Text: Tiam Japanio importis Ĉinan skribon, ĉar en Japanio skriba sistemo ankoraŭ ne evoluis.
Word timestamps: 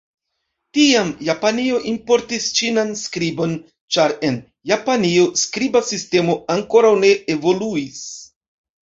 Tiam 0.75 1.09
Japanio 1.25 1.81
importis 1.91 2.47
Ĉinan 2.59 2.89
skribon, 3.01 3.53
ĉar 3.97 4.15
en 4.29 4.39
Japanio 4.71 5.27
skriba 5.43 5.83
sistemo 5.91 6.37
ankoraŭ 6.55 6.93
ne 7.05 7.13
evoluis. 7.35 8.01